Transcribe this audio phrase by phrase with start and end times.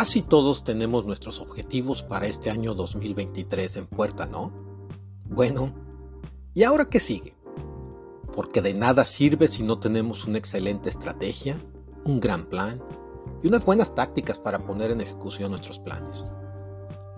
[0.00, 4.50] casi todos tenemos nuestros objetivos para este año 2023 en puerta, ¿no?
[5.26, 5.74] Bueno,
[6.54, 7.36] ¿y ahora qué sigue?
[8.34, 11.54] Porque de nada sirve si no tenemos una excelente estrategia,
[12.06, 12.82] un gran plan
[13.42, 16.24] y unas buenas tácticas para poner en ejecución nuestros planes.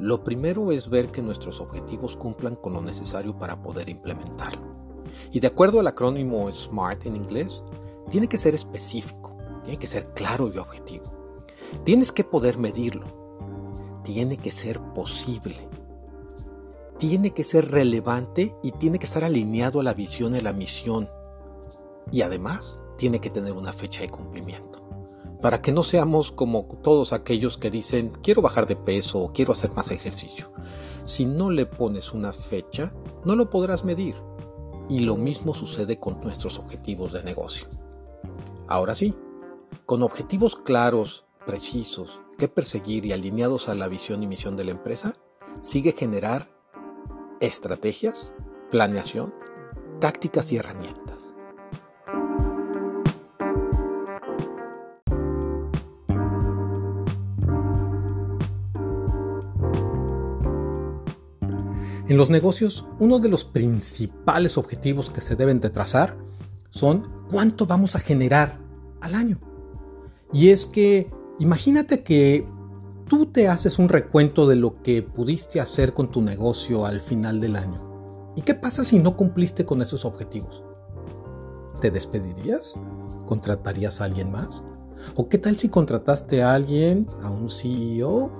[0.00, 4.74] Lo primero es ver que nuestros objetivos cumplan con lo necesario para poder implementarlo.
[5.30, 7.62] Y de acuerdo al acrónimo SMART en inglés,
[8.10, 11.21] tiene que ser específico, tiene que ser claro y objetivo.
[11.84, 13.06] Tienes que poder medirlo.
[14.04, 15.68] Tiene que ser posible.
[16.98, 21.08] Tiene que ser relevante y tiene que estar alineado a la visión y la misión.
[22.12, 24.80] Y además, tiene que tener una fecha de cumplimiento.
[25.40, 29.52] Para que no seamos como todos aquellos que dicen quiero bajar de peso o quiero
[29.52, 30.52] hacer más ejercicio.
[31.04, 34.14] Si no le pones una fecha, no lo podrás medir.
[34.88, 37.66] Y lo mismo sucede con nuestros objetivos de negocio.
[38.68, 39.16] Ahora sí,
[39.84, 44.70] con objetivos claros, precisos, que perseguir y alineados a la visión y misión de la
[44.72, 45.14] empresa,
[45.60, 46.48] sigue generar
[47.40, 48.34] estrategias,
[48.70, 49.34] planeación,
[50.00, 51.34] tácticas y herramientas.
[62.08, 66.18] En los negocios, uno de los principales objetivos que se deben de trazar
[66.68, 68.58] son cuánto vamos a generar
[69.00, 69.40] al año.
[70.30, 71.10] Y es que
[71.42, 72.46] imagínate que
[73.08, 77.40] tú te haces un recuento de lo que pudiste hacer con tu negocio al final
[77.40, 78.32] del año.
[78.36, 80.64] ¿Y qué pasa si no cumpliste con esos objetivos?
[81.80, 82.74] ¿Te despedirías?
[83.26, 84.62] ¿Contratarías a alguien más?
[85.16, 88.32] ¿O qué tal si contrataste a alguien, a un CEO,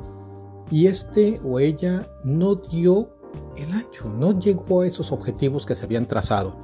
[0.70, 3.10] y este o ella no dio
[3.56, 6.56] el ancho, no llegó a esos objetivos que se habían trazado,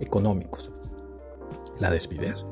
[0.00, 0.70] económicos.
[1.78, 2.44] ¿La despides?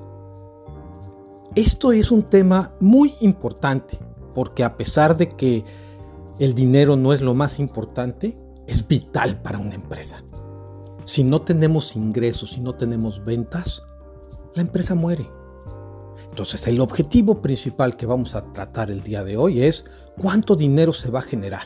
[1.55, 3.97] Esto es un tema muy importante,
[4.35, 5.65] porque a pesar de que
[6.41, 10.25] el dinero no es lo más importante, es vital para una empresa.
[11.05, 13.85] Si no tenemos ingresos, si no tenemos ventas,
[14.55, 15.27] la empresa muere.
[16.29, 19.85] Entonces el objetivo principal que vamos a tratar el día de hoy es
[20.19, 21.63] cuánto dinero se va a generar.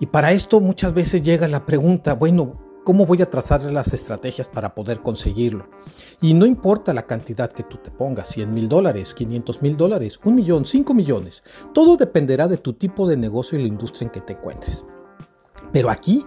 [0.00, 4.48] Y para esto muchas veces llega la pregunta, bueno, ¿cómo voy a trazar las estrategias
[4.48, 5.68] para poder conseguirlo?
[6.22, 10.18] Y no importa la cantidad que tú te pongas, 100 mil dólares, 500 mil dólares,
[10.24, 11.42] un millón, 5 millones,
[11.74, 14.86] todo dependerá de tu tipo de negocio y la industria en que te encuentres.
[15.70, 16.24] Pero aquí,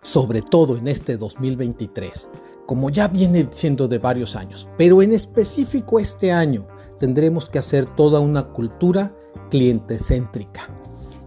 [0.00, 2.28] sobre todo en este 2023,
[2.66, 6.66] como ya viene siendo de varios años, pero en específico este año,
[6.98, 9.14] tendremos que hacer toda una cultura
[9.50, 10.68] cliente céntrica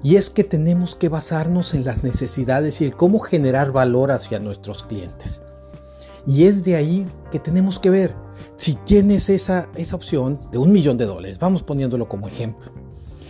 [0.05, 4.37] y es que tenemos que basarnos en las necesidades y el cómo generar valor hacia
[4.37, 5.41] nuestros clientes.
[6.27, 8.15] Y es de ahí que tenemos que ver
[8.55, 12.71] si tienes esa, esa opción de un millón de dólares, vamos poniéndolo como ejemplo.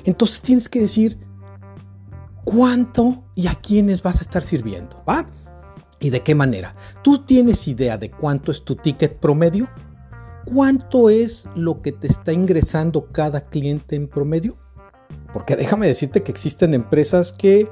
[0.03, 1.17] Entonces tienes que decir
[2.43, 5.29] cuánto y a quiénes vas a estar sirviendo, ¿va?
[6.01, 6.75] ¿Y de qué manera?
[7.05, 9.69] ¿Tú tienes idea de cuánto es tu ticket promedio?
[10.43, 14.57] ¿Cuánto es lo que te está ingresando cada cliente en promedio?
[15.35, 17.69] Porque déjame decirte que existen empresas que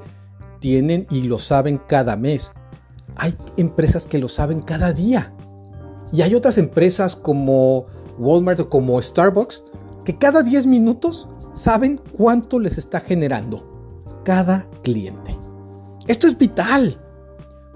[0.60, 2.52] tienen y lo saben cada mes.
[3.16, 5.32] Hay empresas que lo saben cada día.
[6.12, 7.86] Y hay otras empresas como
[8.18, 9.64] Walmart o como Starbucks
[10.04, 15.34] que cada 10 minutos saben cuánto les está generando cada cliente.
[16.06, 17.00] Esto es vital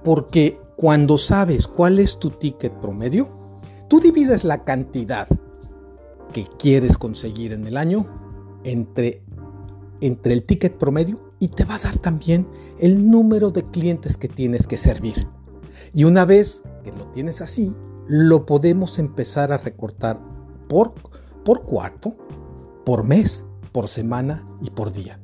[0.04, 3.30] porque cuando sabes cuál es tu ticket promedio,
[3.88, 5.28] tú divides la cantidad
[6.34, 8.04] que quieres conseguir en el año
[8.64, 9.22] entre
[10.00, 12.46] entre el ticket promedio y te va a dar también
[12.78, 15.26] el número de clientes que tienes que servir.
[15.94, 17.74] Y una vez que lo tienes así,
[18.06, 20.20] lo podemos empezar a recortar
[20.68, 20.94] por,
[21.44, 22.16] por cuarto,
[22.84, 25.20] por mes, por semana y por día.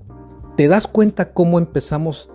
[0.56, 2.30] ¿Te das cuenta cómo empezamos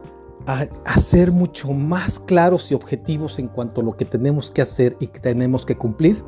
[0.46, 4.62] a, a ser mucho más claros y objetivos en cuanto a lo que tenemos que
[4.62, 6.24] hacer y que tenemos que cumplir?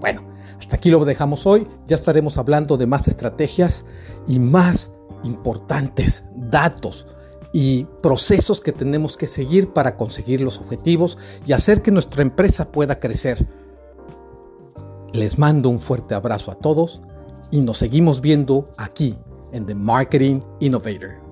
[0.00, 0.22] Bueno,
[0.58, 1.66] hasta aquí lo dejamos hoy.
[1.86, 3.84] Ya estaremos hablando de más estrategias
[4.26, 4.92] y más
[5.24, 7.06] importantes datos
[7.52, 12.70] y procesos que tenemos que seguir para conseguir los objetivos y hacer que nuestra empresa
[12.70, 13.46] pueda crecer.
[15.12, 17.00] Les mando un fuerte abrazo a todos
[17.50, 19.18] y nos seguimos viendo aquí
[19.52, 21.29] en The Marketing Innovator.